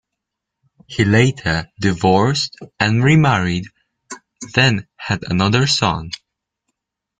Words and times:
He 0.87 1.05
later 1.05 1.67
divorced 1.79 2.57
and 2.79 3.03
remarried, 3.03 3.65
then 4.55 4.87
had 4.97 5.23
another 5.29 5.67
son. 5.67 6.09